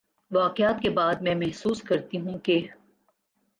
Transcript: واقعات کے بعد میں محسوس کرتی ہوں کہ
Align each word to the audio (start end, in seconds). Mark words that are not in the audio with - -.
واقعات 0.31 0.81
کے 0.81 0.89
بعد 0.89 1.21
میں 1.21 1.35
محسوس 1.35 1.81
کرتی 1.81 2.19
ہوں 2.19 2.37
کہ 2.39 2.59